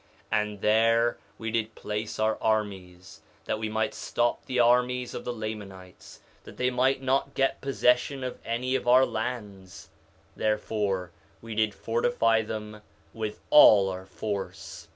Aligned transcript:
3:6 0.31 0.41
And 0.41 0.61
there 0.61 1.17
we 1.37 1.51
did 1.51 1.75
place 1.75 2.17
our 2.17 2.35
armies, 2.41 3.21
that 3.45 3.59
we 3.59 3.69
might 3.69 3.93
stop 3.93 4.43
the 4.47 4.59
armies 4.59 5.13
of 5.13 5.25
the 5.25 5.31
Lamanites, 5.31 6.21
that 6.43 6.57
they 6.57 6.71
might 6.71 7.03
not 7.03 7.35
get 7.35 7.61
possession 7.61 8.23
of 8.23 8.39
any 8.43 8.73
of 8.73 8.87
our 8.87 9.05
lands; 9.05 9.91
therefore 10.35 11.11
we 11.39 11.53
did 11.53 11.75
fortify 11.75 12.37
against 12.37 12.49
them 12.49 12.81
with 13.13 13.41
all 13.51 13.89
our 13.89 14.07
force. 14.07 14.87